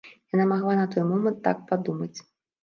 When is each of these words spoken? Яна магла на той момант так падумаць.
Яна 0.35 0.45
магла 0.51 0.73
на 0.79 0.87
той 0.95 1.03
момант 1.11 1.37
так 1.49 1.61
падумаць. 1.69 2.17